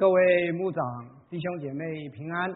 [0.00, 0.82] 各位牧长、
[1.28, 2.50] 弟兄姐妹平安，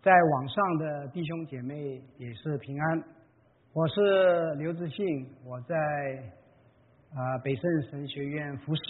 [0.00, 3.04] 在网上的弟兄姐妹也是平安。
[3.74, 5.76] 我是刘志信，我在
[7.14, 8.82] 啊北圣神学院服侍。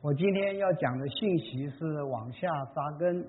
[0.00, 3.26] 我今天要讲的信息是往下扎根，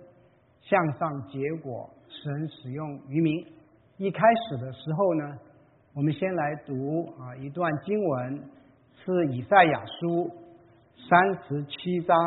[0.61, 1.89] 向上结果。
[2.09, 3.43] 神使用渔民。
[3.97, 5.39] 一开始的时候呢，
[5.95, 8.43] 我们先来读啊一段经文，
[9.03, 10.31] 是以赛亚书。
[11.09, 12.17] 三十七章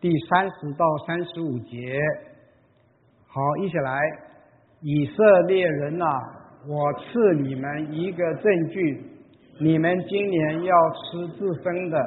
[0.00, 2.00] 第三十到三十五节，
[3.28, 4.00] 好，一起来，
[4.80, 6.06] 以色列人呐，
[6.66, 9.04] 我赐你们一个证据，
[9.60, 11.98] 你们今年要吃自生的，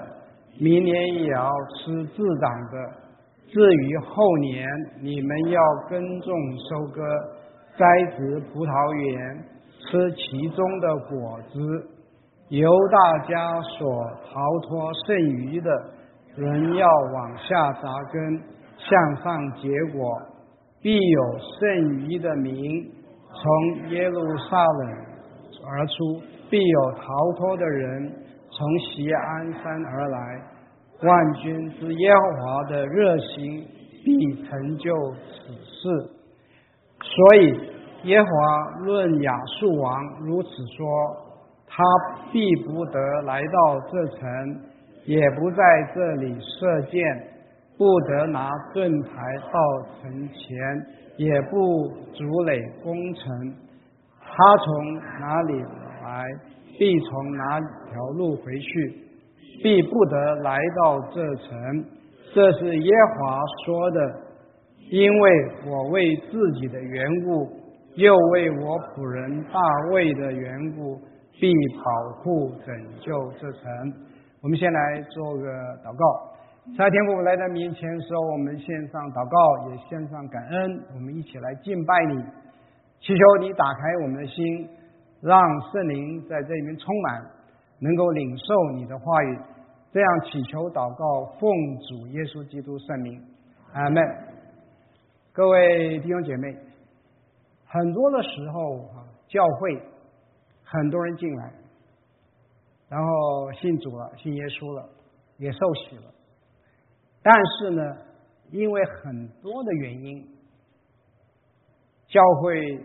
[0.60, 2.94] 明年也要吃自长的，
[3.52, 4.68] 至于后年，
[5.02, 6.36] 你们要耕种
[6.68, 7.04] 收割，
[7.78, 7.86] 栽
[8.18, 9.44] 植葡萄园，
[9.82, 11.99] 吃其中的果子。
[12.50, 13.88] 由大家所
[14.32, 15.70] 逃脱剩余的，
[16.36, 17.82] 人要往下扎
[18.12, 18.42] 根，
[18.78, 20.04] 向上结果，
[20.82, 22.92] 必有剩余的民
[23.32, 24.90] 从耶路撒冷
[25.68, 27.04] 而出，必有逃
[27.38, 28.12] 脱的人
[28.50, 30.42] 从西安山而来。
[31.04, 33.64] 万军之耶和华的热心
[34.04, 36.10] 必成就此事。
[37.00, 41.29] 所以耶和华论亚述王如此说。
[41.80, 41.86] 他
[42.34, 44.60] 必不得来到这城，
[45.06, 45.64] 也不在
[45.96, 47.02] 这里射箭，
[47.78, 49.10] 不得拿盾牌
[49.50, 49.60] 到
[50.02, 50.86] 城前，
[51.16, 53.56] 也不筑垒攻城。
[54.20, 55.54] 他从哪里
[56.04, 56.26] 来，
[56.78, 58.96] 必从哪条路回去，
[59.64, 61.86] 必不得来到这城。
[62.34, 64.16] 这是耶华说的，
[64.92, 65.32] 因为
[65.66, 67.48] 我为自己的缘故，
[67.96, 69.60] 又为我仆人大
[69.94, 71.00] 卫的缘故。
[71.40, 71.52] 必
[71.84, 73.64] 保护拯救这城。
[74.42, 75.48] 我们先来做个
[75.84, 76.30] 祷告。
[76.78, 80.84] 在天父来到面前的时候，我们献上祷告，也献上感恩。
[80.94, 82.22] 我们一起来敬拜你，
[83.00, 84.70] 祈求你打开我们的心，
[85.22, 85.40] 让
[85.72, 87.26] 圣灵在这里面充满，
[87.80, 89.40] 能够领受你的话语。
[89.92, 91.50] 这样祈求祷告，奉
[91.90, 93.20] 主耶稣基督圣名，
[93.74, 94.04] 阿门。
[95.34, 96.56] 各位弟兄姐妹，
[97.66, 99.82] 很多的时候啊，教会。
[100.72, 101.54] 很多人进来，
[102.90, 104.88] 然后信主了，信耶稣了，
[105.38, 106.14] 也受洗了。
[107.24, 107.82] 但是呢，
[108.52, 110.28] 因为很多的原因，
[112.08, 112.78] 教会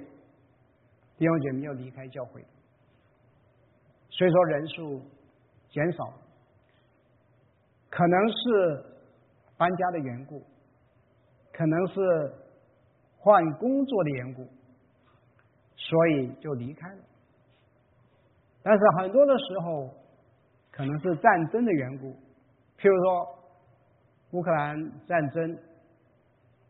[1.19, 2.43] 弟兄姐妹要离开教会，
[4.09, 5.03] 所以说人数
[5.69, 6.05] 减少，
[7.91, 8.84] 可能是
[9.59, 10.43] 搬家的缘故，
[11.53, 12.34] 可能是
[13.19, 14.49] 换工作的缘故，
[15.77, 17.03] 所以就离开了。
[18.66, 19.91] 但是很多的时候，
[20.70, 22.16] 可能是战争的缘故，
[22.78, 23.38] 譬如说
[24.30, 24.75] 乌克兰
[25.06, 25.58] 战争，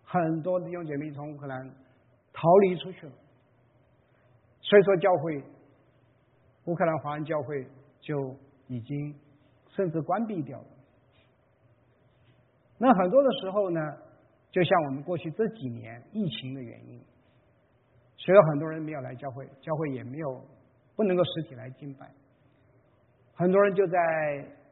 [0.02, 1.70] 很多弟兄姐妹从乌克兰
[2.32, 3.12] 逃离出去了，
[4.60, 5.40] 所以说教会
[6.64, 7.64] 乌克兰华人教会
[8.00, 9.14] 就已经
[9.68, 10.66] 甚至关闭掉了。
[12.76, 13.80] 那很多的时候呢，
[14.50, 17.00] 就像我们过去这几年疫情的原因，
[18.16, 20.44] 所以很多人没有来教会，教会也没有。
[20.96, 22.08] 不能够实体来敬拜，
[23.34, 23.98] 很多人就在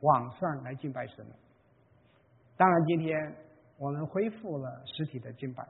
[0.00, 1.27] 网上来敬拜神。
[2.56, 3.34] 当然，今天
[3.78, 5.66] 我们恢复了实体的敬拜，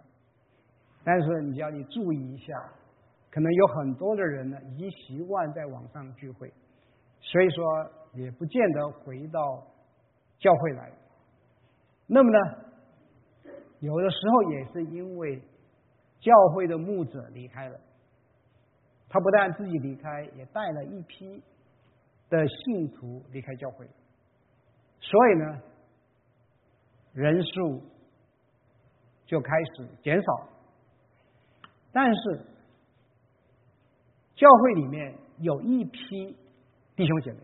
[1.04, 2.52] 但是你要你注意一下，
[3.30, 6.52] 可能有很多的人呢已经习惯在网上聚会，
[7.20, 9.66] 所以说也不见得回到
[10.38, 10.92] 教会来。
[12.06, 12.38] 那么呢，
[13.80, 15.40] 有的时候也是因为
[16.20, 17.80] 教会的牧者离开了。
[19.12, 21.42] 他不但自己离开，也带了一批
[22.30, 23.86] 的信徒离开教会，
[24.98, 25.62] 所以呢，
[27.12, 27.82] 人数
[29.26, 30.48] 就开始减少。
[31.92, 32.40] 但是，
[34.34, 36.34] 教会里面有一批
[36.96, 37.40] 弟兄姐妹，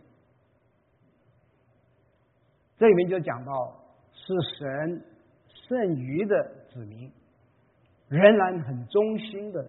[2.78, 3.78] 这里面就讲到
[4.14, 5.04] 是神
[5.68, 7.12] 剩余的子民，
[8.08, 9.62] 仍然很忠心的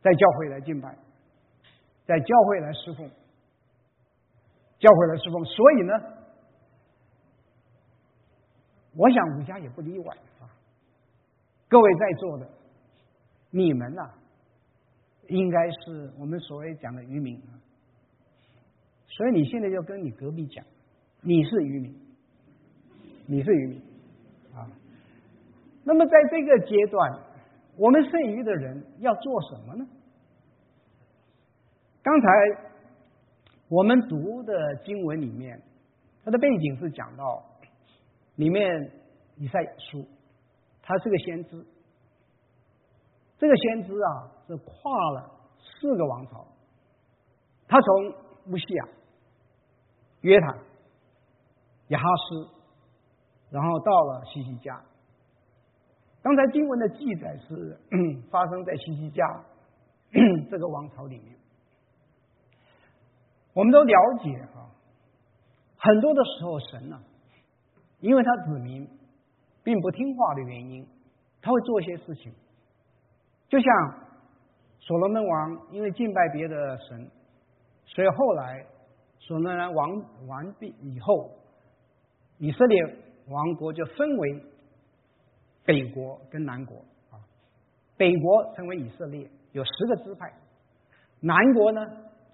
[0.00, 0.96] 在教会来敬拜。
[2.06, 3.10] 在教会来侍奉，
[4.78, 5.92] 教会来侍奉，所以呢，
[8.96, 10.46] 我想吴家也不例外啊。
[11.68, 12.48] 各位在座的，
[13.50, 14.08] 你们呐，
[15.28, 17.58] 应该是我们所谓讲的渔民啊。
[19.08, 20.64] 所以你现在要跟你隔壁讲，
[21.22, 22.00] 你是渔民，
[23.26, 23.82] 你是渔民
[24.54, 24.70] 啊。
[25.82, 27.20] 那么在这个阶段，
[27.76, 29.86] 我们剩余的人要做什么呢？
[32.06, 32.28] 刚才
[33.68, 35.60] 我们读的经文里面，
[36.24, 37.44] 它的背景是讲到
[38.36, 38.92] 里面
[39.34, 40.06] 以赛书，
[40.82, 41.66] 他是个先知。
[43.36, 46.46] 这个先知啊，是跨了四个王朝，
[47.66, 48.88] 他从乌西亚、
[50.20, 50.56] 约坦、
[51.88, 52.48] 亚哈斯，
[53.50, 54.80] 然后到了西西家。
[56.22, 57.76] 刚才经文的记载是
[58.30, 59.44] 发生在西西家
[60.48, 61.36] 这个王朝里面。
[63.56, 64.68] 我们都了解啊，
[65.78, 67.02] 很多的时候神呢，
[68.00, 68.86] 因为他子民
[69.64, 70.86] 并不听话的原因，
[71.40, 72.30] 他会做一些事情。
[73.48, 73.66] 就像
[74.78, 77.10] 所罗门王因为敬拜别的神，
[77.86, 78.66] 所以后来
[79.20, 81.30] 所罗门王完毕以后，
[82.36, 82.78] 以色列
[83.28, 84.42] 王国就分为
[85.64, 86.76] 北国跟南国
[87.10, 87.24] 啊。
[87.96, 90.28] 北国称为以色列，有十个支派；
[91.20, 91.80] 南国呢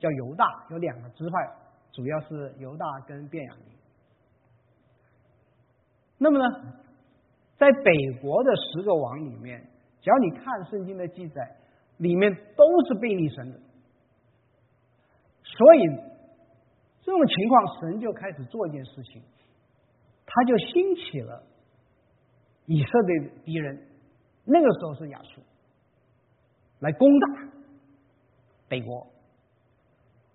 [0.03, 1.49] 叫犹大，有两个支派，
[1.93, 3.73] 主要是犹大跟便雅悯。
[6.19, 6.45] 那么呢，
[7.57, 9.69] 在北国的十个王里面。
[10.01, 11.57] 只要你看圣经的记载，
[11.99, 13.61] 里面都是背逆神的，
[15.45, 15.81] 所以
[17.03, 19.23] 这种情况，神就开始做一件事情，
[20.27, 21.45] 他就兴起了
[22.67, 23.87] 以色列敌人，
[24.45, 25.41] 那个时候是亚述，
[26.81, 27.27] 来攻打
[28.69, 29.07] 北国。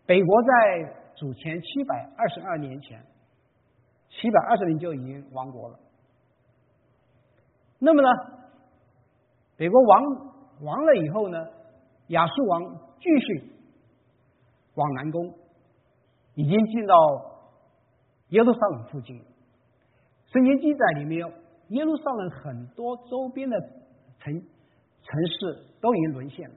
[0.07, 3.06] 北国在主前七百二十二年前，
[4.09, 5.77] 七百二十年就已经亡国了。
[7.77, 8.07] 那么呢？
[9.57, 10.04] 北国亡
[10.62, 11.38] 亡了以后呢，
[12.07, 12.63] 亚述王
[13.00, 13.51] 继续
[14.75, 15.33] 往南攻，
[16.36, 16.95] 已经进到
[18.30, 19.21] 耶路撒冷附近。
[20.31, 21.27] 圣经记载里面，
[21.69, 23.60] 耶路撒冷很多周边的
[24.19, 26.56] 城城市都已经沦陷了。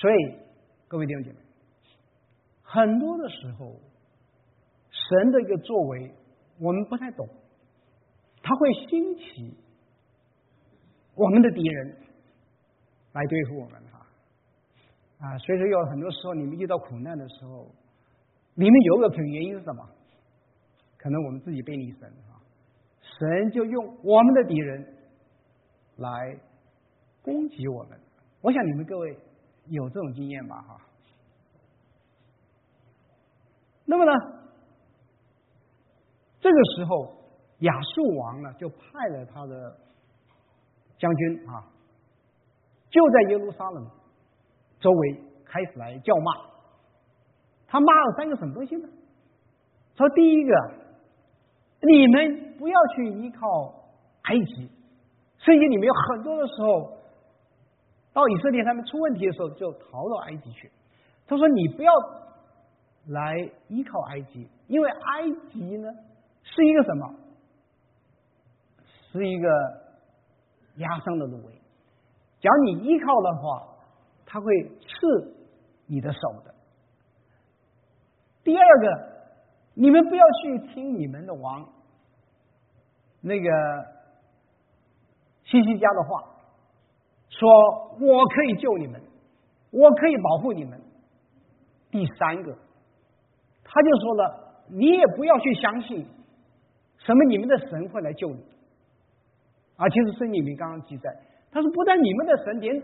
[0.00, 0.34] 所以，
[0.88, 1.36] 各位弟兄姐妹，
[2.62, 3.76] 很多的时候，
[4.90, 6.10] 神的一个作为，
[6.58, 7.28] 我们不太懂。
[8.42, 9.54] 他会兴起
[11.14, 11.96] 我们的敌人
[13.12, 14.06] 来对付我们哈
[15.18, 17.70] 啊，所以说有很多时候你们遇到苦难的时候，
[18.54, 19.86] 你们有个可能原因是什么？
[20.96, 22.40] 可能我们自己背离神啊，
[23.02, 24.96] 神就用我们的敌人
[25.96, 26.38] 来
[27.20, 28.00] 攻击我们。
[28.40, 29.14] 我想你们各位
[29.70, 30.76] 有这种经验吧哈。
[33.86, 34.12] 那么呢，
[36.38, 37.18] 这个时候。
[37.60, 38.78] 亚述王呢，就派
[39.10, 39.76] 了他的
[40.96, 41.68] 将军啊，
[42.88, 43.86] 就在耶路撒冷
[44.78, 46.32] 周围开始来叫骂。
[47.66, 48.88] 他骂了三个什么东西呢？
[49.94, 50.54] 说第一个，
[51.82, 53.46] 你们不要去依靠
[54.22, 54.70] 埃及，
[55.36, 56.96] 圣经里面有很多的时候，
[58.12, 60.70] 到以色列他们出问题的时候，就逃到埃及去。
[61.26, 61.92] 他说你不要
[63.08, 63.36] 来
[63.68, 65.88] 依靠埃及，因为埃及呢
[66.42, 67.14] 是一个什么？
[69.12, 69.48] 是一个
[70.76, 71.52] 压伤的芦苇，
[72.40, 73.66] 假如你依靠的话，
[74.24, 75.34] 它会刺
[75.86, 76.54] 你的手的。
[78.44, 79.08] 第二个，
[79.74, 81.68] 你们不要去听你们的王
[83.20, 83.50] 那个
[85.44, 86.24] 西西家的话，
[87.40, 89.00] 说我可以救你们，
[89.70, 90.78] 我可以保护你们。
[91.90, 92.54] 第三个，
[93.64, 96.06] 他就说了，你也不要去相信
[96.98, 98.44] 什么你们的神会来救你。
[99.76, 101.10] 而且是圣经里面刚刚记载，
[101.50, 102.76] 他说不但你们的神，连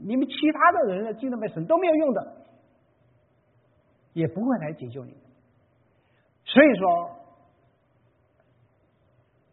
[0.00, 2.36] 你们其他的人的敬拜神都没有用的，
[4.14, 5.20] 也不会来解救你们。
[6.44, 7.10] 所以说，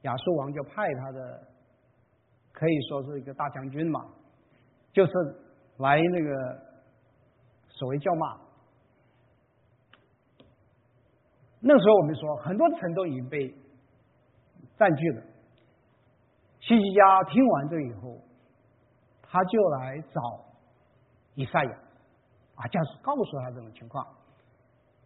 [0.01, 1.47] 亚述王就派他的，
[2.55, 3.99] 可以说是一个大将军嘛，
[4.93, 5.11] 就是
[5.77, 6.31] 来那个
[7.67, 8.39] 所谓叫骂。
[11.59, 13.53] 那时候我们说，很多城都已经被
[14.77, 15.23] 占据了。
[16.61, 18.21] 西西家听完这以后，
[19.21, 20.45] 他就来找
[21.33, 21.71] 以赛亚，
[22.55, 24.07] 啊，就是告诉他这种情况，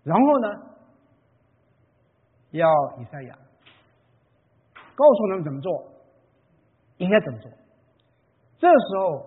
[0.03, 0.47] 然后呢，
[2.51, 3.35] 要以赛亚
[4.95, 5.91] 告诉他们怎么做，
[6.99, 7.51] 应该怎么做。
[8.59, 9.25] 这时候，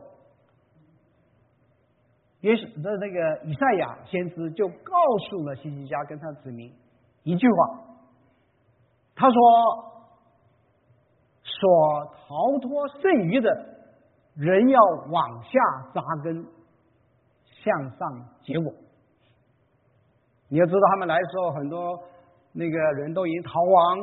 [2.40, 4.94] 也是的那个以赛亚先知就告
[5.28, 6.72] 诉了西西家跟他子民
[7.24, 7.80] 一句话，
[9.16, 9.92] 他说。
[11.44, 11.70] 所
[12.26, 13.48] 逃脱剩余的
[14.34, 15.60] 人要往下
[15.94, 16.44] 扎根，
[17.44, 18.72] 向上结果。
[20.48, 22.00] 你要知道，他们来的时候，很多
[22.52, 23.98] 那个人都已经逃亡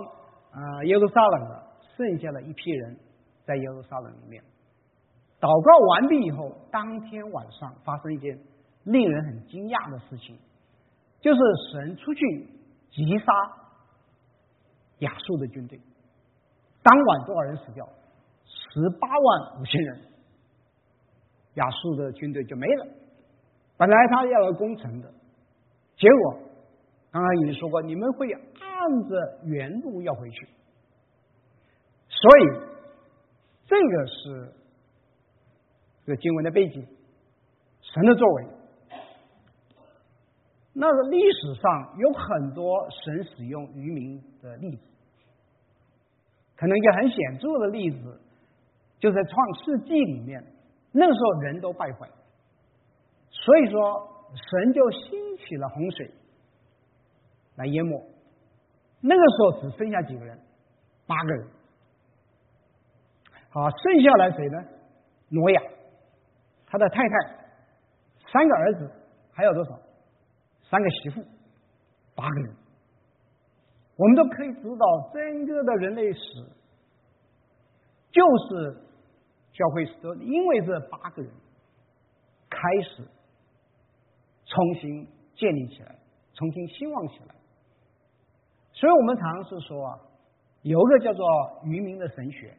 [0.51, 2.97] 啊耶路撒冷了，剩下了一批人
[3.49, 4.43] 在耶路撒冷里面。
[5.41, 8.37] 祷告完毕以后，当天晚上发生一件
[8.83, 10.37] 令人很惊讶的事情，
[11.19, 11.39] 就是
[11.71, 12.21] 神出去
[12.91, 13.33] 击杀
[14.99, 15.81] 亚述的军队。
[16.83, 17.89] 当晚多少人死掉？
[18.45, 20.01] 十八万五千人。
[21.55, 22.85] 亚述的军队就没了。
[23.75, 25.11] 本来他要来攻城的，
[25.97, 26.39] 结果
[27.11, 30.47] 刚刚已经说过，你们会按着原路要回去。
[32.09, 32.68] 所以
[33.69, 34.51] 这个是
[36.05, 36.83] 这个经文的背景，
[37.81, 38.47] 神的作为。
[40.73, 44.81] 那个历史上有很多神使用渔民的例子，
[46.55, 48.19] 可能一个很显著的例子，
[48.97, 50.43] 就在创世纪里面，
[50.91, 52.09] 那个时候人都败坏，
[53.29, 56.11] 所以说神就兴起了洪水
[57.55, 58.03] 来淹没。
[59.01, 60.39] 那个时候只剩下几个人，
[61.05, 61.58] 八个人。
[63.49, 64.63] 好，剩下来谁呢？
[65.29, 65.61] 挪亚，
[66.67, 67.15] 他的太太，
[68.31, 68.91] 三个儿子，
[69.31, 69.79] 还有多少？
[70.69, 71.23] 三个媳妇，
[72.15, 72.55] 八个人，
[73.95, 76.19] 我们都可以知道，整个的人类史
[78.11, 78.77] 就是
[79.51, 81.31] 教会史，因为这八个人
[82.49, 83.03] 开始
[84.45, 85.95] 重新建立起来，
[86.33, 87.35] 重新兴旺起来。
[88.73, 89.99] 所以我们常是说啊，
[90.61, 91.25] 有个叫做
[91.63, 92.55] 渔民的神学，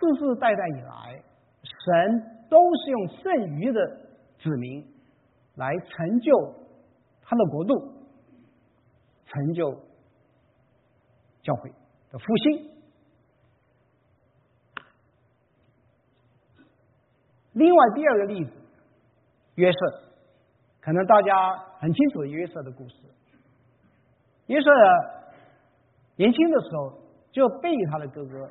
[0.00, 1.22] 世世代代以来，
[1.62, 3.86] 神都是用剩余的
[4.38, 4.82] 子民
[5.56, 6.54] 来成就。
[7.22, 7.74] 他的国度
[9.26, 9.70] 成就
[11.42, 11.70] 教会
[12.10, 12.70] 的复兴。
[17.52, 18.50] 另外第二个例子，
[19.56, 19.78] 约瑟，
[20.80, 22.96] 可能大家很清楚约瑟的故事。
[24.46, 24.70] 约瑟
[26.16, 26.98] 年轻的时候
[27.30, 28.50] 就被他的哥哥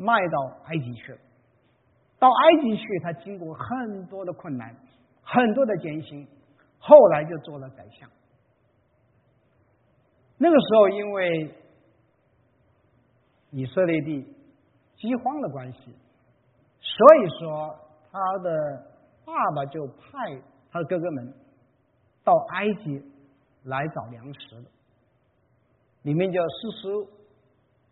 [0.00, 1.18] 卖到埃及去了。
[2.18, 4.74] 到埃及去，他经过很多的困难，
[5.22, 6.26] 很多的艰辛。
[6.78, 8.08] 后来就做了宰相。
[10.38, 11.54] 那个时候，因为
[13.50, 14.22] 以色列地
[14.96, 15.94] 饥荒的关系，
[16.80, 17.78] 所以说
[18.10, 18.86] 他的
[19.26, 20.40] 爸爸就派
[20.70, 21.34] 他的哥哥们
[22.24, 23.02] 到埃及
[23.64, 24.70] 来找粮食的。
[26.02, 26.94] 里面就四十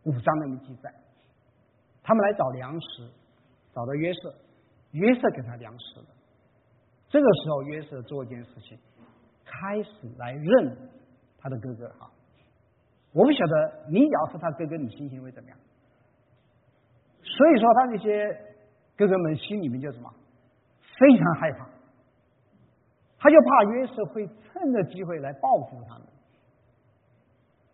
[0.04, 0.90] 五章那么记载，
[2.08, 3.06] 他们来找粮食，
[3.74, 4.34] 找到约瑟，
[4.92, 6.06] 约瑟给他粮食的。
[7.06, 8.78] 这个时候，约瑟做一件事情，
[9.44, 10.90] 开始来认
[11.38, 12.10] 他的哥哥哈。
[13.12, 15.58] 我不晓得你要是他哥哥，你心情会怎么样？
[17.20, 18.26] 所以说，他那些
[18.96, 20.10] 哥哥们心里面就什么，
[20.98, 21.68] 非常害怕，
[23.18, 26.08] 他就怕约瑟会趁着机会来报复他们。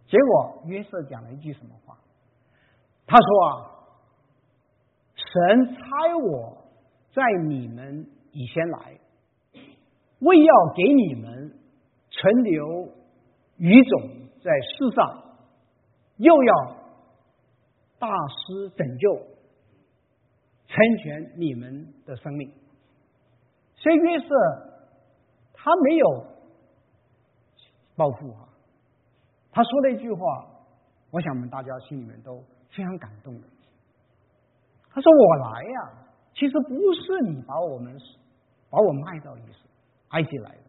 [0.09, 1.97] 结果，约瑟讲了一句什么话？
[3.07, 3.71] 他说啊
[5.35, 6.65] ：“神差我
[7.13, 8.99] 在你们以前来。”
[10.21, 11.59] 为要给你们
[12.09, 12.89] 存留
[13.59, 14.01] 余种
[14.43, 15.23] 在世上，
[16.17, 16.55] 又要
[17.99, 19.15] 大施拯救，
[20.67, 22.51] 成全你们的生命。
[23.77, 24.29] 所以约瑟
[25.53, 26.27] 他没有
[27.95, 28.49] 报复啊，
[29.51, 30.47] 他说了一句话，
[31.11, 33.49] 我想我们大家心里面都非常感动的。
[34.95, 35.91] 他说：“我来呀，
[36.35, 37.95] 其实不是你把我们
[38.71, 39.35] 把我卖到。”
[40.11, 40.63] 埃及来的，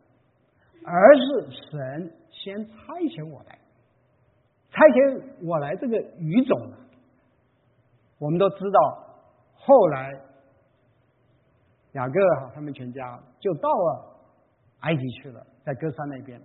[0.84, 3.60] 而是神先差遣我来，
[4.72, 6.60] 差遣我来这个语种，
[8.17, 9.08] 我们都知道，
[9.53, 10.12] 后来
[11.91, 12.13] 雅各
[12.55, 14.17] 他们全家就到了
[14.79, 16.41] 埃及去了，在歌山那边，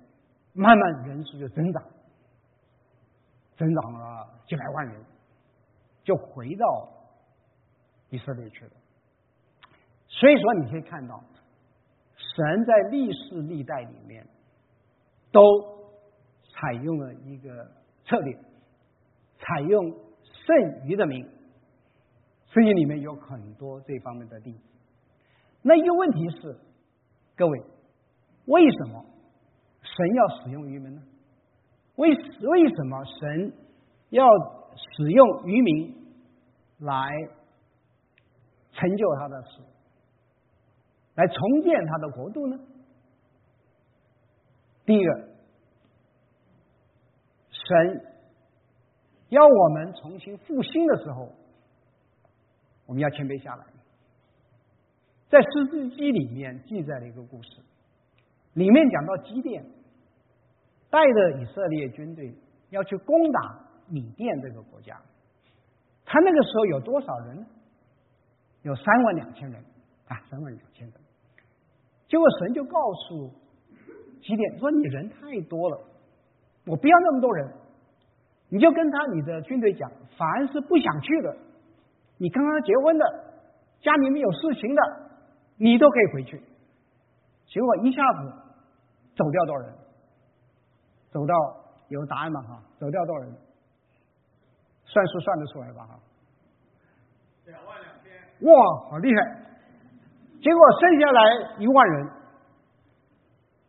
[0.52, 1.82] 慢慢人数就增长，
[3.56, 5.02] 增长了几百万人，
[6.04, 6.86] 就回到
[8.10, 8.72] 以色列去了。
[10.08, 11.24] 所以说，你可以看到。
[12.32, 14.24] 神在历世历代里面
[15.32, 15.40] 都
[16.52, 17.66] 采用了一个
[18.04, 18.34] 策略，
[19.38, 19.90] 采用
[20.24, 21.26] 剩余的名，
[22.46, 24.60] 圣经里面有很多这方面的例子。
[25.62, 26.56] 那一个问题是，
[27.36, 27.62] 各位，
[28.46, 29.04] 为什么
[29.82, 31.02] 神要使用渔民呢？
[31.96, 33.52] 为为什么神
[34.10, 34.24] 要
[34.76, 35.96] 使用渔民
[36.78, 37.10] 来
[38.80, 39.60] 成就他的事？
[41.16, 42.58] 来重建他的国度呢？
[44.86, 45.28] 第一个，
[47.50, 48.06] 神
[49.28, 51.30] 要我们重新复兴的时候，
[52.86, 53.66] 我们要谦卑下来。
[55.28, 57.50] 在《诗诗记》里面记载了一个故事，
[58.54, 59.62] 里面讲到基甸
[60.88, 62.34] 带着以色列军队
[62.70, 64.98] 要去攻打米甸这个国家，
[66.06, 67.46] 他那个时候有多少人？
[68.62, 69.62] 有三万两千人
[70.06, 70.94] 啊，三万两千人。
[72.08, 73.30] 结果神就告诉
[74.20, 75.80] 基甸说：“你人太多了，
[76.66, 77.52] 我不要那么多人，
[78.48, 81.36] 你就跟他你的军队讲，凡是不想去的，
[82.18, 83.04] 你刚刚结婚的，
[83.80, 84.82] 家里面有事情的，
[85.56, 86.42] 你都可以回去。
[87.46, 88.32] 结果一下子
[89.16, 89.74] 走掉多少人？
[91.10, 91.34] 走到
[91.88, 92.42] 有答案吗？
[92.42, 93.34] 哈，走掉多少人？
[94.84, 95.86] 算数算得出来吧？
[95.86, 96.00] 哈，
[97.46, 97.79] 两万。
[98.42, 99.22] 哇，好厉害！
[100.40, 101.20] 结果剩下来
[101.58, 102.08] 一万人，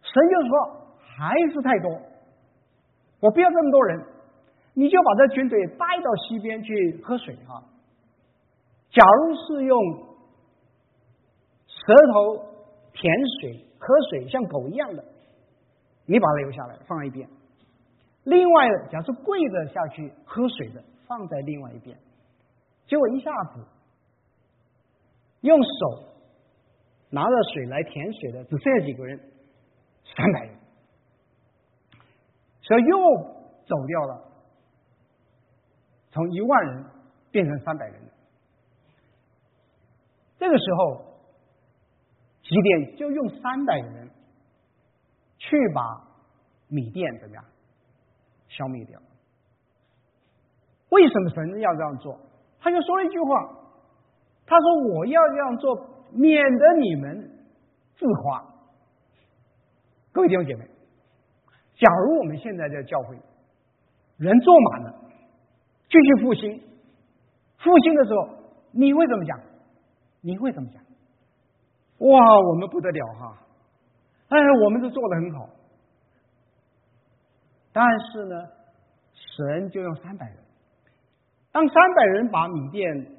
[0.01, 1.91] 神就说还是太多，
[3.19, 4.05] 我不要这么多人，
[4.73, 7.61] 你就把这军队带到西边去喝水哈。
[8.89, 9.77] 假如是用
[11.67, 12.45] 舌头
[12.93, 15.03] 舔水喝水，像狗一样的，
[16.05, 17.27] 你把它留下来放在一边。
[18.23, 21.97] 另外的，假如跪着下去喝水的，放在另外一边。
[22.85, 23.65] 结果一下子
[25.41, 26.11] 用手。
[27.13, 29.19] 拿着水来填水的只剩下几个人，
[30.15, 30.55] 三百人，
[32.61, 32.97] 所以又
[33.65, 34.31] 走掉了，
[36.11, 36.85] 从一万人
[37.29, 38.01] 变成三百人。
[40.39, 41.19] 这个时候，
[42.43, 44.09] 几点就用三百人
[45.37, 46.07] 去把
[46.69, 47.43] 米店怎么样
[48.47, 49.01] 消灭掉？
[50.91, 52.17] 为什么神要这样做？
[52.61, 53.60] 他就说了一句话，
[54.51, 57.31] 他说：“我要这样做。”免得你们
[57.95, 58.45] 自夸，
[60.11, 60.67] 各位弟兄姐妹，
[61.77, 63.15] 假如我们现在在教会
[64.17, 64.93] 人坐满了，
[65.87, 66.61] 继续复兴，
[67.59, 68.27] 复兴的时候，
[68.73, 69.39] 你会怎么讲？
[70.19, 70.83] 你会怎么讲？
[71.99, 73.37] 哇，我们不得了哈！
[74.27, 75.47] 哎，我们都做的很好，
[77.71, 78.35] 但是呢，
[79.13, 80.35] 神就用三百人，
[81.53, 83.15] 当三百人把米店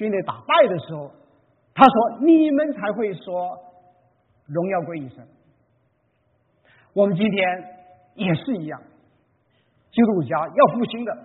[0.00, 1.12] 军队打败的时候。
[1.72, 3.56] 他说：“你们才会说
[4.46, 5.26] 荣耀归于神。
[6.92, 7.64] 我们今天
[8.16, 8.82] 也是一样，
[9.92, 11.16] 基督教要复兴的，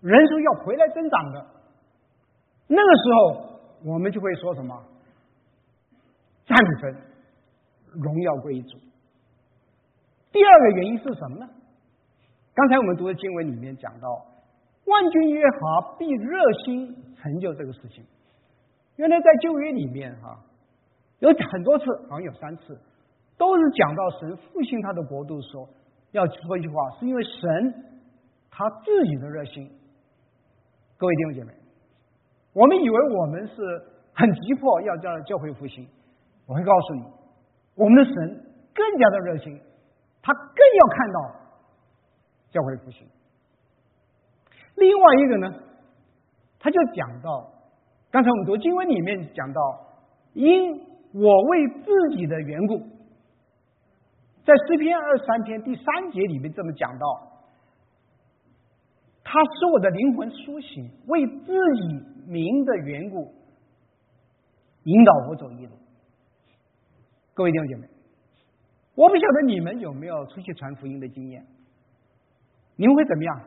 [0.00, 1.46] 人数要回来增长的。
[2.68, 4.82] 那个时候，我们就会说什么？
[6.46, 6.96] 赞美神，
[8.00, 8.78] 荣耀归于主。
[10.30, 11.50] 第二个原因是什么呢？
[12.54, 14.24] 刚才我们读的经文里面讲到，
[14.86, 18.04] 万军约和必热心成就这个事情。”
[18.96, 20.38] 原来在旧约里面哈，
[21.20, 22.78] 有很多次，好像有三次，
[23.38, 25.68] 都是讲到神复兴他的国度的时候，
[26.10, 27.74] 要说一句话，是因为神
[28.50, 29.70] 他自己的热心。
[30.98, 31.52] 各位弟兄姐妹，
[32.52, 33.54] 我们以为我们是
[34.12, 35.88] 很急迫要叫教会复兴，
[36.46, 37.02] 我会告诉你，
[37.74, 38.14] 我们的神
[38.74, 39.58] 更加的热心，
[40.20, 41.20] 他更要看到
[42.50, 43.08] 教会复兴。
[44.76, 45.54] 另外一个呢，
[46.58, 47.50] 他就讲到。
[48.10, 49.60] 刚才我们读经文里面讲到，
[50.34, 50.72] 因
[51.12, 52.78] 我为自己的缘故，
[54.44, 57.06] 在诗篇二三篇第三节里面这么讲到，
[59.24, 63.32] 他使我的灵魂苏醒，为自己名的缘故，
[64.84, 65.72] 引导我走一路。
[67.32, 67.88] 各位弟兄姐妹，
[68.94, 71.46] 我不晓得你们有没有出去传福音的经验？
[72.76, 73.40] 你们会怎么样？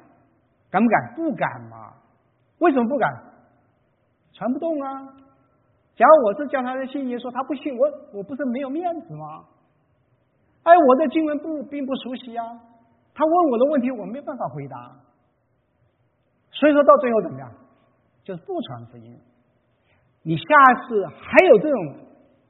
[0.71, 1.13] 敢不敢？
[1.15, 1.93] 不敢嘛？
[2.59, 3.11] 为什么不敢？
[4.33, 5.07] 传不动啊！
[5.95, 9.45] 假如我是叫他的信耶稣，他不信我，我不是没有面子吗？
[10.63, 12.43] 哎，我的经文不并不熟悉啊，
[13.13, 14.91] 他问我的问题，我没办法回答。
[16.51, 17.49] 所以说到最后怎么样？
[18.23, 19.17] 就是不传福音。
[20.23, 20.43] 你下
[20.87, 21.95] 次还有这种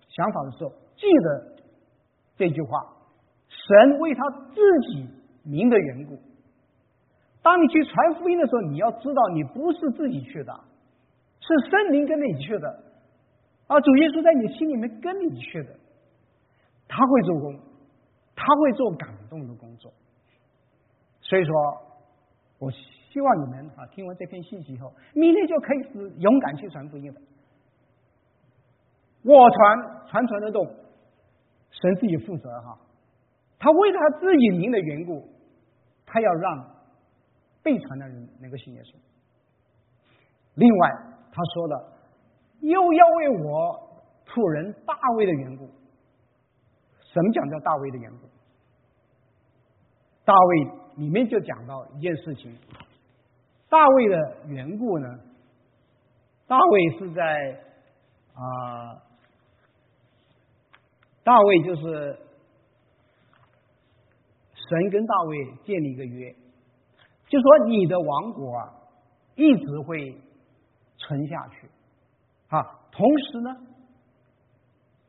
[0.08, 1.56] 想法的时候，记得
[2.38, 2.80] 这句话：
[3.50, 4.24] 神为他
[4.54, 4.56] 自
[4.90, 5.10] 己
[5.44, 6.18] 名的缘故。
[7.46, 10.52] 当你去传福音的时候，你要知道，你不是自己去的。
[11.40, 12.84] 是圣灵跟着你去的，
[13.68, 15.78] 啊，主耶稣在你心里面跟你去的，
[16.88, 17.54] 他会做工，
[18.36, 19.94] 他会做感动的工作。
[21.22, 21.54] 所以说，
[22.58, 27.22] 我希望你们啊，听完这篇信息以后，明天就可以是勇敢去传福音的。
[29.24, 30.66] 我传传传得动，
[31.70, 32.76] 神自己负责哈，
[33.60, 35.30] 他为他自己名的缘故，
[36.08, 36.75] 他要让
[37.66, 38.94] 被传的人能够信耶稣。
[40.54, 41.12] 另外。
[41.38, 41.92] 他说的，
[42.62, 43.78] 又要为我
[44.26, 45.66] 仆人大卫的缘故。
[46.98, 48.30] 什么讲叫大卫的缘故？
[50.24, 50.64] 大卫
[50.96, 52.58] 里面就讲到一件事情，
[53.68, 55.20] 大卫的缘故呢？
[56.48, 57.62] 大卫是在
[58.34, 58.96] 啊，
[61.22, 62.18] 大卫就是
[64.54, 66.34] 神跟大卫建立一个约，
[67.28, 68.74] 就说你的王国啊，
[69.36, 70.22] 一直会。
[70.98, 71.68] 存下去，
[72.48, 73.54] 啊，同时呢，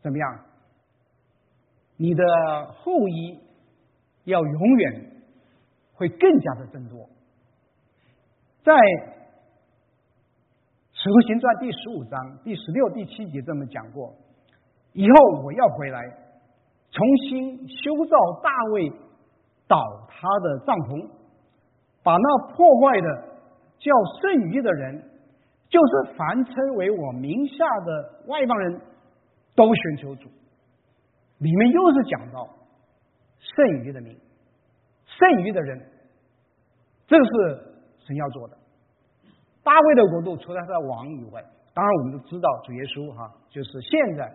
[0.03, 0.45] 怎么样？
[1.97, 2.25] 你的
[2.75, 3.39] 后裔
[4.25, 5.23] 要永远
[5.95, 7.09] 会更加的增多，
[8.65, 8.75] 在
[10.93, 14.13] 《使徒行传》第十五章第十六、第七节这么讲过。
[14.93, 16.03] 以后我要回来，
[16.91, 18.91] 重新修造大卫
[19.69, 21.09] 倒塌的帐篷，
[22.07, 23.09] 把那破坏的
[23.81, 23.91] 叫
[24.23, 25.03] 剩余的人，
[25.69, 28.81] 就是凡称为我名下的外邦人
[29.57, 30.29] 都寻求主。
[31.39, 32.49] 里面又是讲到
[33.41, 34.17] 剩余的名，
[35.05, 35.85] 剩余的人，
[37.09, 37.31] 这个是
[38.07, 38.57] 神要做的。
[39.65, 44.33] 大卫的国度除了他的王以外，当然我们都知道主耶稣哈，就是现在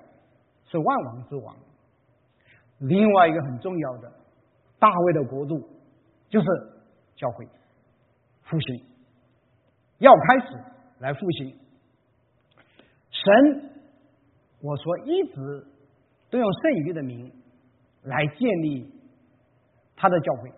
[0.66, 1.56] 是万王之王。
[2.80, 4.12] 另外一个很重要的，
[4.78, 5.58] 大卫的国度
[6.28, 6.48] 就是
[7.16, 7.48] 教会
[8.52, 8.86] 复兴，
[9.98, 10.64] 要开始
[11.00, 11.58] 来复兴。
[13.10, 13.72] 神，
[14.62, 15.68] 我说一直。
[16.32, 17.30] 都用剩余的名
[18.04, 18.90] 来建立
[19.98, 20.50] 他的教会，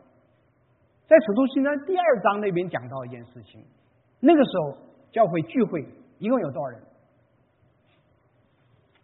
[1.07, 3.65] 在使徒行传第二章那边讲到一件事情，
[4.19, 4.77] 那个时候
[5.11, 5.83] 教会聚会
[6.19, 6.83] 一共有多少人？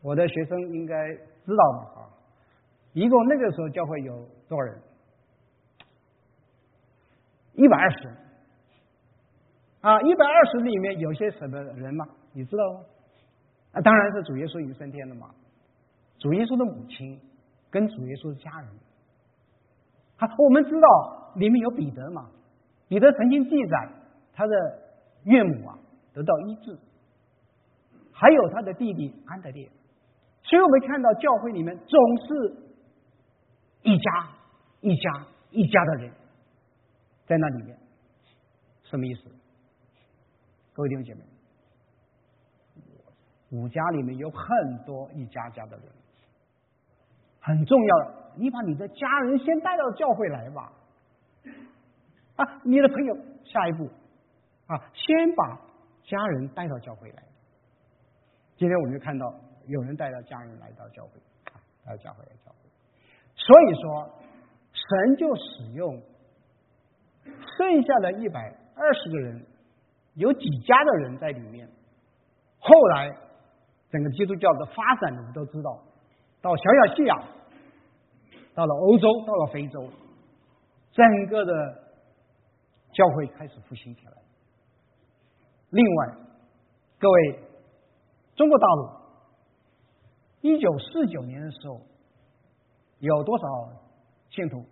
[0.03, 2.01] 我的学生应该知道吧？
[2.01, 2.05] 啊，
[2.93, 4.79] 一共那个时候教会有多少人？
[7.55, 8.17] 一百二十人。
[9.81, 12.05] 啊，一百二十里面有些什么人吗？
[12.33, 12.79] 你知道吗？
[13.71, 15.29] 啊，当然是主耶稣已升天了嘛。
[16.17, 17.17] 主耶稣的母亲
[17.69, 18.69] 跟主耶稣的家人，
[20.17, 22.29] 好，我们知道里面有彼得嘛？
[22.89, 23.89] 彼得曾经记载
[24.33, 24.53] 他的
[25.23, 25.79] 岳母啊
[26.13, 26.77] 得到医治，
[28.11, 29.69] 还有他的弟弟安德烈，
[30.43, 32.55] 所以我们看到教会里面总是
[33.83, 34.27] 一家
[34.81, 36.11] 一家一家的人
[37.27, 37.77] 在那里面，
[38.83, 39.29] 什么意思？
[40.79, 41.19] 各位弟兄姐妹，
[43.49, 45.85] 五家里面有很多一家家的人。
[47.41, 50.71] 很重要的，你把你的家人先带到教会来吧。
[52.37, 53.89] 啊，你的朋友下一步
[54.67, 55.59] 啊，先把
[56.05, 57.23] 家人带到教会来。
[58.55, 59.35] 今天我们就看到
[59.67, 61.19] 有人带着家人来到教会，
[61.51, 62.69] 啊来到教会来教会。
[63.35, 64.17] 所以说，
[64.71, 66.01] 神就使用
[67.57, 69.45] 剩下的一百二十个人，
[70.19, 71.65] 有几家的人在里面。
[72.59, 73.09] 后来，
[73.89, 75.81] 整个基督教的发展，我们都知道。
[76.41, 77.15] 到小亚细亚，
[78.53, 79.89] 到了欧洲，到了非洲，
[80.91, 81.53] 整个的
[82.91, 84.11] 教会开始复兴起来。
[85.69, 86.15] 另外，
[86.99, 87.39] 各位，
[88.35, 88.89] 中国大陆
[90.41, 91.79] 一九四九年的时候
[92.99, 93.45] 有多少
[94.31, 94.65] 信徒？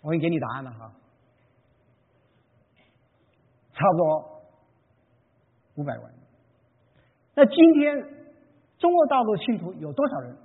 [0.00, 0.92] 我已经给你答案了哈，
[3.74, 4.39] 差不多
[5.76, 6.12] 五百万。
[7.34, 7.96] 那今天
[8.78, 10.36] 中国大陆信徒有多少人？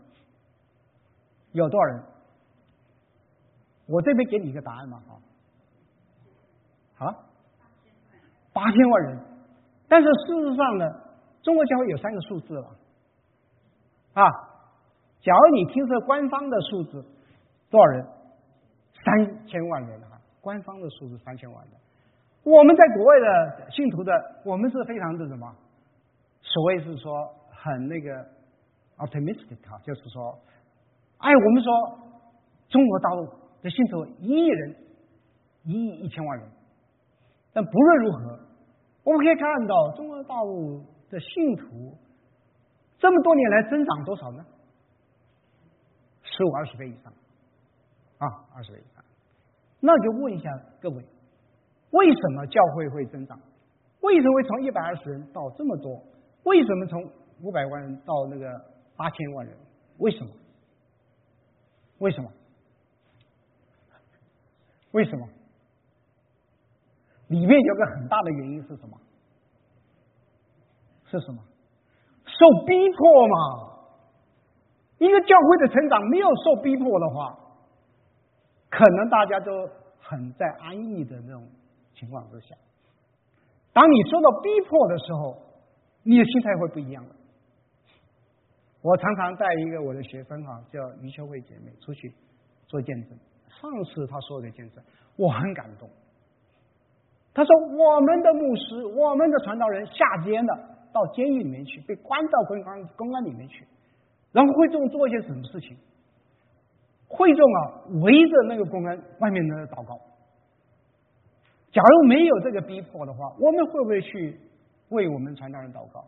[1.52, 2.04] 有多少人？
[3.88, 5.04] 我这边给你一个答案嘛，
[6.98, 7.06] 啊，
[8.52, 9.20] 八千万人。
[9.88, 10.86] 但是事实上呢，
[11.44, 12.76] 中国教会有三个数字了，
[14.14, 14.24] 啊，
[15.22, 17.06] 假如你听说官方的数字
[17.70, 18.08] 多少人？
[19.04, 21.74] 三千万人啊，官方的数字三千万人。
[22.46, 24.14] 我们在国外的信徒的，
[24.46, 25.52] 我们是非常的什么？
[26.42, 28.24] 所谓是说很那个
[28.98, 30.40] optimistic 啊，就是说。
[31.18, 31.74] 哎，我们说
[32.70, 33.26] 中国大陆
[33.64, 34.76] 的信徒一亿人，
[35.64, 36.48] 一亿一千万人，
[37.52, 38.40] 但不论如何，
[39.04, 41.98] 我们可以看到中国大陆的信徒
[43.00, 44.46] 这么多年来增长多少呢？
[46.22, 47.12] 十五二十倍以上，
[48.20, 49.04] 啊，二十倍以上。
[49.80, 50.50] 那就问一下
[50.82, 51.04] 各位，
[51.96, 53.40] 为什么教会会增长？
[54.02, 56.04] 为什么会从一百二十人到这么多？
[56.44, 57.02] 为什么从
[57.42, 58.46] 五百万人到那个
[58.96, 59.56] 八千万人？
[59.98, 60.32] 为什么？
[62.00, 62.30] 为什么？
[64.92, 65.28] 为什么？
[67.30, 68.98] 里面有个很大的原因是什么？
[71.06, 71.42] 是什么？
[72.26, 73.36] 受逼迫嘛。
[74.98, 77.38] 一个教会的成长没有受逼迫的话，
[78.70, 79.52] 可能大家都
[80.00, 81.48] 很在安逸的那种
[81.96, 82.56] 情况之下。
[83.74, 85.36] 当你受到逼迫的时候，
[86.04, 87.16] 你的心态会不一样的。
[88.82, 92.14] 我常常带一个我的学生哈，叫余秋慧姐妹出去
[92.68, 93.18] 做见证。
[93.50, 94.84] 上次她说的见证，
[95.16, 95.90] 我很感动。
[97.34, 100.58] 她说：“我们的牧师，我们的传道人下监了，
[100.94, 103.68] 到监狱里面去，被关到公安公安里面去。
[104.32, 105.76] 然后会众做一些什么事情？
[107.08, 107.60] 会众啊，
[108.04, 110.00] 围着那个公安外面的祷告。
[111.76, 114.40] 假如没有这个逼迫的话，我们会不会去
[114.88, 116.06] 为我们传道人祷告？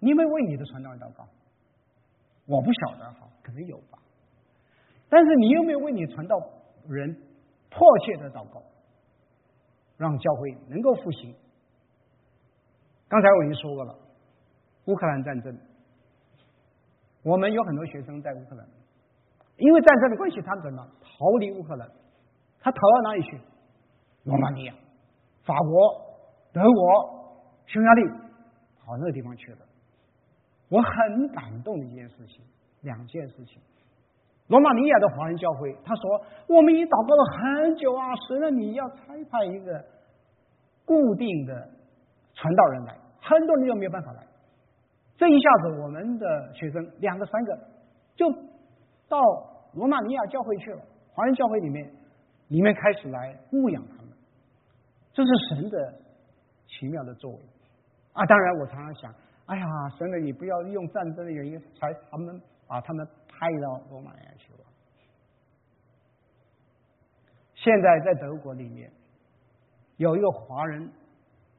[0.00, 1.24] 你们为你的传道人祷告？”
[2.50, 3.98] 我不晓得哈，可能有吧。
[5.08, 6.36] 但是你有没有为你传道
[6.88, 7.16] 人
[7.70, 8.60] 迫切的祷告，
[9.96, 11.32] 让教会能够复兴，
[13.06, 13.96] 刚才我已经说过了，
[14.86, 15.56] 乌克兰战争，
[17.22, 18.66] 我们有很多学生在乌克兰，
[19.58, 21.88] 因为战争的关系，他怎么逃离乌克兰？
[22.58, 23.40] 他逃到哪里去？
[24.30, 24.74] 罗马尼亚、
[25.42, 25.74] 法国、
[26.52, 28.08] 德国、匈牙利，
[28.78, 29.58] 跑那个地方去了。
[30.68, 32.44] 我很感动的一件事情，
[32.82, 33.60] 两件事情。
[34.46, 36.02] 罗马尼亚的华人教会，他说
[36.46, 39.84] ：“我们已祷告了很久啊，神啊，你要差派一个
[40.84, 41.68] 固定的
[42.34, 44.24] 传道人来，很多人又没有办法来。
[45.16, 47.58] 这一下子，我们的学生两个三个
[48.14, 48.30] 就
[49.08, 49.18] 到
[49.74, 51.90] 罗马尼亚教会去了，华人教会里面，
[52.46, 53.99] 里面开始来牧养他。
[55.12, 55.94] 这是神的
[56.66, 57.38] 奇妙的作为
[58.12, 58.24] 啊！
[58.26, 59.14] 当然，我常常想。”
[59.46, 59.66] 哎呀，
[59.98, 64.60] 神的，你不要用战争的原因才他们把他们派到罗马尼亚去了。
[67.56, 68.90] 现在在德国里面
[69.96, 70.88] 有一个华人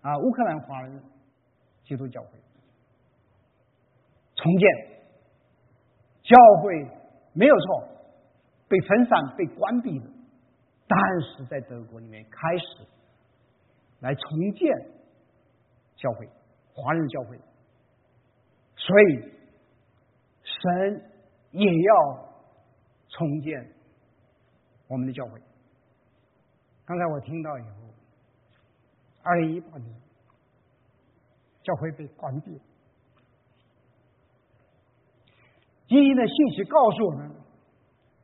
[0.01, 1.03] 啊，乌克兰华人
[1.83, 2.29] 基督教会
[4.35, 4.69] 重建
[6.23, 6.87] 教会
[7.33, 7.87] 没有错，
[8.69, 10.05] 被分散被关闭的，
[10.87, 12.87] 但是在德国里面开始
[14.01, 14.69] 来重建
[15.95, 16.27] 教会，
[16.73, 17.39] 华人教会。
[18.75, 19.31] 所以，
[20.43, 21.11] 神
[21.51, 22.33] 也要
[23.07, 23.73] 重建
[24.87, 25.39] 我们的教会。
[26.83, 27.69] 刚才我听到以后，
[29.21, 29.95] 二零一八年
[31.63, 32.59] 教会被关闭，
[35.87, 37.31] 今天的信息告诉我们，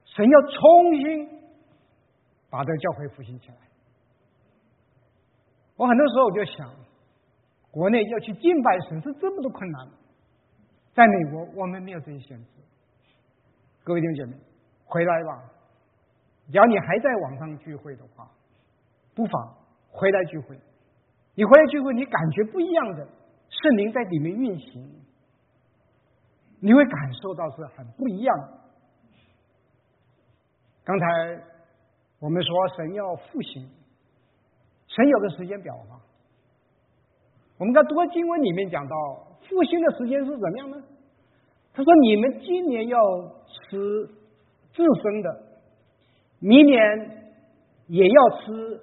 [0.05, 1.29] 神要重新
[2.49, 3.57] 把这个教会复兴起来。
[5.77, 6.69] 我很多时候我就想，
[7.71, 9.87] 国内要去敬拜神是这么多困难。
[10.93, 12.49] 在美国，我们没有这些限制。
[13.83, 14.35] 各位弟兄姐妹，
[14.85, 15.43] 回来吧。
[16.47, 18.27] 只要你还在网上聚会的话，
[19.13, 19.55] 不妨
[19.89, 20.59] 回来聚会。
[21.35, 23.07] 你回来聚会，你感觉不一样的
[23.49, 24.91] 圣灵在里面运行，
[26.59, 28.59] 你会感受到是很不一样的。
[30.83, 31.05] 刚才
[32.19, 33.69] 我们说神要复兴，
[34.97, 36.01] 神有个时间表啊。
[37.59, 39.23] 我们在读经文里面讲到。
[39.47, 40.77] 复兴的时间是怎么样呢？
[41.73, 42.99] 他说：“你们今年要
[43.47, 44.05] 吃
[44.75, 45.43] 自生的，
[46.39, 46.83] 明年
[47.87, 48.77] 也要吃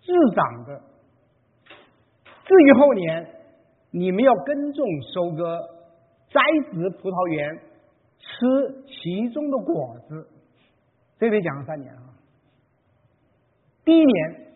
[0.00, 0.80] 自长的。
[2.44, 3.28] 至于后年，
[3.92, 5.60] 你们要耕种、收割、
[6.32, 6.40] 栽
[6.72, 7.60] 植葡萄园，
[8.18, 10.28] 吃其中的果子。”
[11.20, 12.10] 这边讲了三年啊。
[13.84, 14.47] 第一年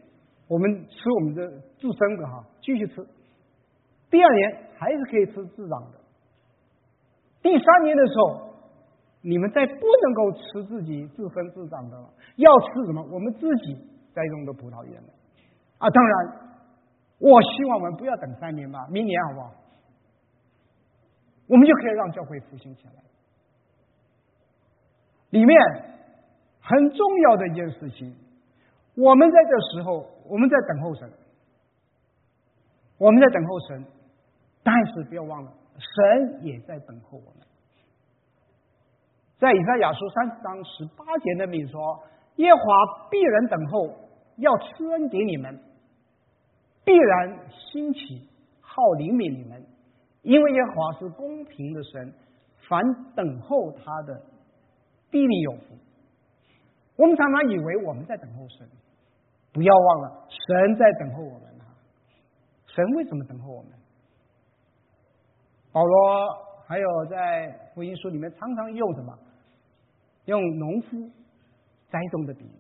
[0.53, 1.49] 我们吃我们的
[1.81, 3.03] 自生的哈，继续吃。
[4.11, 5.99] 第二年还是可以吃自长的。
[7.41, 8.53] 第三年的时候，
[9.23, 13.03] 你们再不能够吃自己自生自长的了，要吃什么？
[13.11, 13.75] 我们自己
[14.13, 15.03] 栽种的葡萄园
[15.79, 16.37] 啊，当然，
[17.19, 19.55] 我希望我们不要等三年吧，明年好不好？
[21.49, 22.93] 我们就可以让教会复兴起来。
[25.31, 25.59] 里面
[26.61, 28.15] 很重要的一件事情，
[28.95, 31.11] 我们在这时候，我们在等候神，
[32.99, 33.85] 我们在等候神。
[34.65, 37.45] 但是不要忘了，神也在等候我们。
[39.41, 42.01] 在以赛亚书三十章十八节的里说
[42.39, 43.93] ：“耶和华必然等候，
[44.37, 45.59] 要赐恩给你们，
[46.85, 47.41] 必然
[47.73, 48.29] 兴起，
[48.61, 49.67] 好怜悯你们，
[50.23, 52.15] 因为耶和华是公平的神，
[52.69, 52.81] 凡
[53.17, 54.23] 等候他的，
[55.11, 55.77] 必定有福。”
[56.95, 58.69] 我们常常以为我们在等候神，
[59.53, 61.77] 不要忘了，神在等候我们啊！
[62.67, 63.73] 神为什么等候我们？
[65.73, 66.29] 保罗
[66.67, 69.19] 还有在福音书里面常常用什么？
[70.25, 71.11] 用农夫
[71.91, 72.53] 栽种的比喻，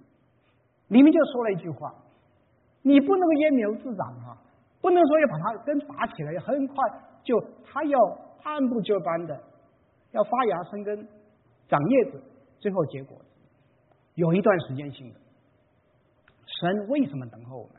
[0.88, 1.94] 里面就说了一句话：
[2.82, 4.36] 你不能够揠苗助长啊，
[4.80, 6.76] 不能说要把它根拔起来，很快
[7.22, 7.98] 就它要
[8.42, 9.40] 按部就班的
[10.10, 11.08] 要发芽生根、
[11.68, 12.22] 长叶子，
[12.58, 13.16] 最后结果
[14.14, 15.20] 有一段时间性的。
[16.62, 17.74] 神为什么等候我们？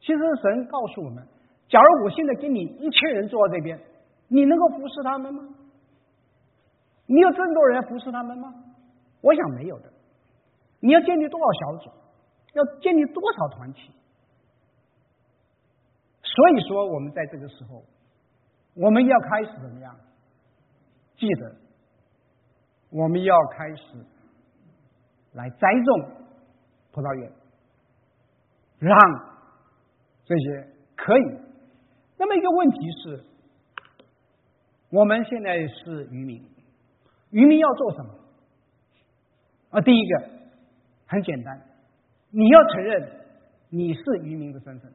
[0.00, 1.22] 其实神告诉我们：
[1.68, 3.78] 假如我现在给你一千人坐在这边。
[4.30, 5.42] 你能够服侍他们吗？
[7.06, 8.54] 你有这么多人服侍他们吗？
[9.22, 9.90] 我想没有的。
[10.80, 11.90] 你要建立多少小组？
[12.54, 13.90] 要建立多少团体？
[16.22, 17.82] 所以说，我们在这个时候，
[18.74, 19.94] 我们要开始怎么样？
[21.16, 21.56] 记得，
[22.90, 23.82] 我们要开始
[25.32, 26.10] 来栽种
[26.92, 27.32] 葡萄园，
[28.78, 28.96] 让
[30.24, 31.22] 这些可以。
[32.18, 33.24] 那么一个问题是。
[34.90, 36.42] 我们现在是渔民，
[37.28, 38.14] 渔民要做什么？
[39.68, 40.30] 啊，第一个
[41.06, 41.60] 很简单，
[42.30, 43.10] 你要承认
[43.68, 44.90] 你是渔民的身份。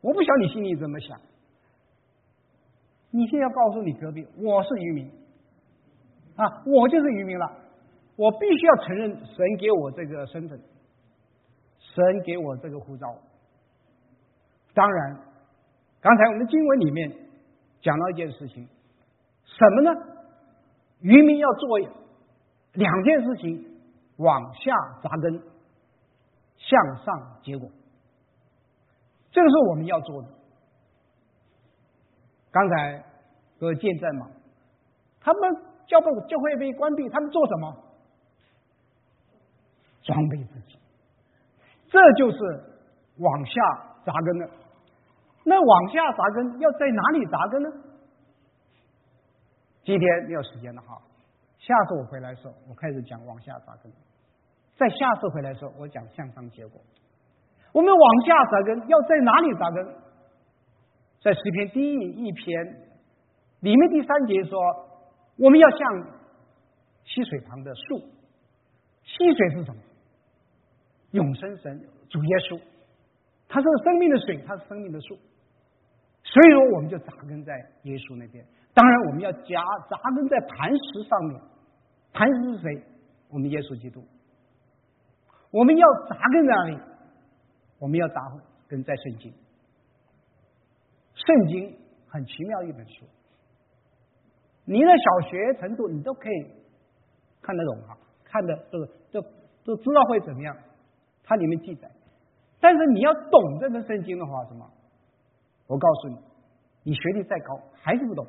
[0.00, 1.20] 我不晓得你心里怎么想。
[3.10, 5.10] 你现在告诉你隔壁，我是渔民
[6.36, 7.58] 啊，我就是渔民了，
[8.16, 10.58] 我必须要承认神给我这个身份，
[11.96, 13.16] 神给我这个护照。
[14.74, 15.16] 当然，
[16.02, 17.10] 刚才我们经文里面
[17.80, 18.68] 讲到一件事情，
[19.44, 19.90] 什么呢？
[21.00, 21.78] 渔民要做
[22.74, 23.80] 两件事情：
[24.18, 25.40] 往下扎根，
[26.58, 27.70] 向上结果。
[29.30, 30.28] 这个是我们要做的。
[32.50, 33.04] 刚才
[33.58, 34.30] 各位见证嘛，
[35.20, 35.56] 他们
[35.86, 37.84] 教会教会被关闭，他们做什么？
[40.02, 40.75] 装备自己，
[41.88, 42.38] 这就是
[43.18, 43.52] 往下
[44.04, 44.50] 扎根的。
[45.44, 47.70] 那往下扎根要在哪里扎根呢？
[49.84, 51.00] 今天没有时间了哈，
[51.58, 53.92] 下次我回来的时候，我开始讲往下扎根。
[54.76, 56.80] 在下次回来的时候，我讲向上结果。
[57.72, 59.86] 我们往下扎根要在哪里扎根？
[61.22, 62.64] 在诗篇第一一篇
[63.60, 64.58] 里面第三节说，
[65.38, 65.78] 我们要像
[67.04, 67.98] 溪水旁的树。
[69.04, 69.80] 溪水是什么？
[71.16, 72.60] 永生神主耶稣，
[73.48, 75.16] 他是生命的水，他是生命的树。
[76.22, 77.52] 所以说，我们就扎根在
[77.84, 78.44] 耶稣那边。
[78.74, 81.40] 当然，我们要夹扎根在磐石上面。
[82.12, 82.82] 磐石是谁？
[83.30, 84.04] 我们耶稣基督。
[85.50, 86.78] 我们要扎根在哪里？
[87.78, 88.20] 我们要扎
[88.68, 89.32] 根在圣经。
[91.14, 91.76] 圣经
[92.08, 93.06] 很奇妙一本书，
[94.64, 96.50] 你的小学程度你都可以
[97.40, 99.22] 看得懂哈，看的都都
[99.64, 100.56] 都知道会怎么样，
[101.26, 101.90] 它里面记载。
[102.58, 104.66] 但是你要懂这本圣经的话，什么？
[105.66, 106.16] 我告诉你，
[106.84, 108.24] 你学历再高还是不懂，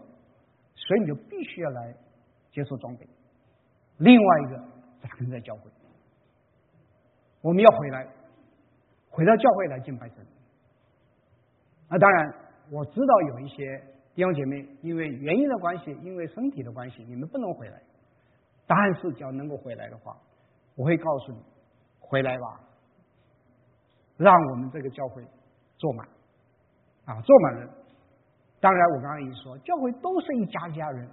[0.75, 1.95] 所以你就必须要来
[2.51, 3.07] 接受装备。
[3.99, 4.57] 另外一个，
[4.99, 5.71] 扎根在教会，
[7.41, 8.05] 我们要回来，
[9.09, 10.17] 回到教会来敬拜神。
[11.89, 12.33] 那当然。
[12.69, 13.81] 我知道有一些
[14.13, 17.81] 弟兄姐妹因为原因的关系，因为身体的关系，你们不能回来。
[18.67, 20.17] 但是，只要能够回来的话，
[20.75, 21.41] 我会告诉你，
[22.01, 22.59] 回来吧，
[24.17, 25.23] 让我们这个教会
[25.77, 26.07] 坐满
[27.05, 27.69] 啊，坐满人。
[28.59, 31.07] 当然，我刚刚已经说，教会都是一家一家人，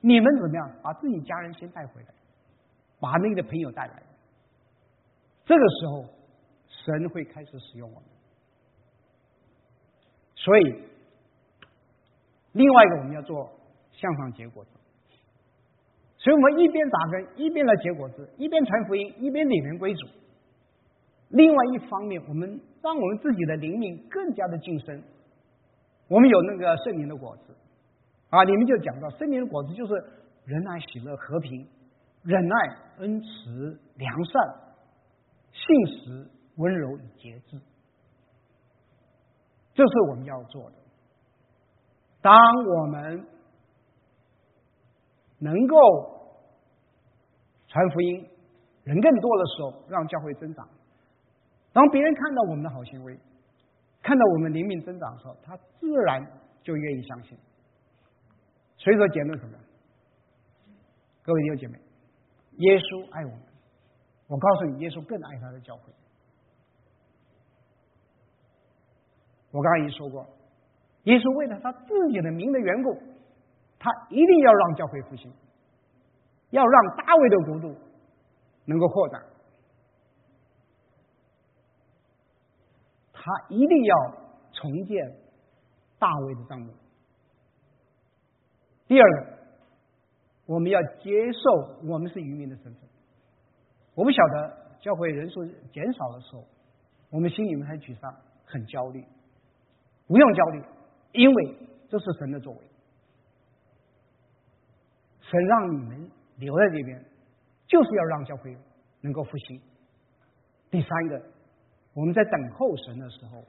[0.00, 0.70] 你们怎么样？
[0.82, 2.08] 把自己家人先带回来，
[2.98, 4.02] 把那个朋友带来，
[5.44, 6.06] 这个时候，
[6.66, 8.04] 神会开始使用我们。
[10.34, 10.82] 所以，
[12.52, 13.50] 另外一个我们要做
[13.92, 14.70] 向上结果子，
[16.16, 20.06] 所以我们一边扎根，一边来结果子，一边传福音，一边领人归主。
[21.32, 25.02] 另外一方面，我们让我们自己的灵命更加的晋升。
[26.08, 27.56] 我们有那个圣灵的果子
[28.28, 29.94] 啊，里面就讲到圣灵的果子就是
[30.44, 31.66] 仁爱、喜乐、和平、
[32.22, 32.56] 忍耐、
[32.98, 34.42] 恩慈、良善、
[35.52, 37.58] 信实、温柔与节制。
[39.72, 40.76] 这是我们要做的。
[42.20, 42.34] 当
[42.66, 43.26] 我们
[45.38, 45.76] 能够
[47.68, 48.28] 传福音，
[48.84, 50.68] 人更多的时候，让教会增长。
[51.72, 53.18] 当别人看到我们的好行为，
[54.02, 56.24] 看到我们灵敏增长的时候，他自然
[56.62, 57.38] 就愿意相信。
[58.76, 59.58] 所以说，结论什么？
[61.22, 61.78] 各位弟兄姐妹，
[62.58, 63.40] 耶稣爱我们。
[64.26, 65.92] 我告诉你，耶稣更爱他的教会。
[69.50, 70.26] 我刚刚已经说过，
[71.04, 72.98] 耶稣为了他自己的名的缘故，
[73.78, 75.30] 他一定要让教会复兴，
[76.50, 77.76] 要让大卫的国度
[78.64, 79.22] 能够扩展，
[83.24, 83.96] 他一定要
[84.50, 85.16] 重建
[86.00, 86.74] 大卫的帐幕。
[88.88, 89.38] 第二个，
[90.46, 92.82] 我们要接受我们是渔民的身份。
[93.94, 96.44] 我们晓得教会人数减少的时候，
[97.10, 98.12] 我们心里面很沮丧，
[98.44, 99.04] 很焦虑。
[100.08, 100.64] 不用焦虑，
[101.12, 101.56] 因为
[101.88, 102.58] 这是神的作为。
[105.20, 107.04] 神让你们留在这边，
[107.68, 108.56] 就是要让教会
[109.00, 109.62] 能够复兴。
[110.70, 111.22] 第三个，
[111.94, 113.44] 我们在等候神的时候，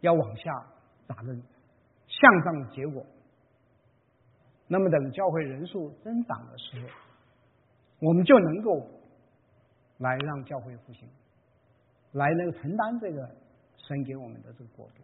[0.00, 0.50] 要往下
[1.06, 1.42] 扎根，
[2.06, 3.04] 向上的结果。
[4.68, 6.88] 那么等教会人数增长的时候，
[8.00, 8.86] 我们就能够
[9.98, 11.06] 来让教会复兴，
[12.12, 13.28] 来能承担这个
[13.76, 15.02] 神给我们的这个国度。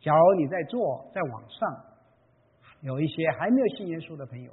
[0.00, 1.84] 假如你在做，在网上
[2.80, 4.52] 有一些还没有信耶稣的朋友，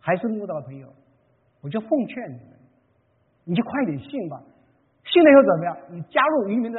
[0.00, 0.92] 还是慕道的朋友，
[1.62, 2.58] 我就奉劝你们，
[3.44, 4.42] 你就快点信吧。
[5.14, 5.76] 信了以后怎么样？
[5.88, 6.78] 你加入渔民的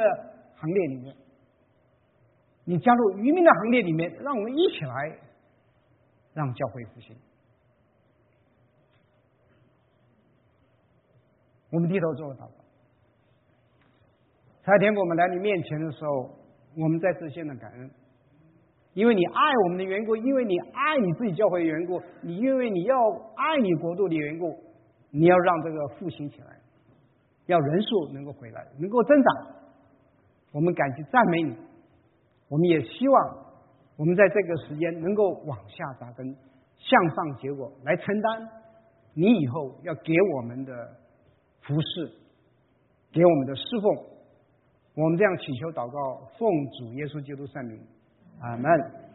[0.54, 1.16] 行列里面，
[2.64, 5.18] 你加入渔民的行列里面，让我们一起来
[6.34, 7.16] 让教会复兴。
[11.70, 12.52] 我们低头做了祷告。
[14.62, 16.30] 在天，我们来你面前的时候。
[16.78, 17.90] 我们再次献上感恩，
[18.92, 22.94] 因为你爱我们的缘故，因为你爱你自己教会的缘故，你因为你要
[23.34, 24.54] 爱你国度的缘故，
[25.10, 26.55] 你要让这个复兴起来，
[27.46, 29.56] 要人数能够回来，能够增长。
[30.52, 31.56] 我们感激赞美你，
[32.48, 33.36] 我们也希望
[33.96, 36.36] 我们在这个时间能够往下扎根，
[36.76, 38.48] 向上结果，来承担
[39.14, 40.72] 你以后要给我们的
[41.62, 42.12] 服饰，
[43.12, 44.16] 给我们的侍奉。
[44.94, 47.78] 我们这样祈求祷告，奉主耶稣基督圣名，
[48.40, 49.05] 阿门。